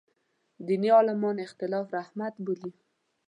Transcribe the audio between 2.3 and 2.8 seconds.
بولي.